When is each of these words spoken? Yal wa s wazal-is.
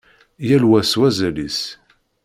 Yal 0.47 0.63
wa 0.69 0.81
s 0.91 0.93
wazal-is. 0.99 1.59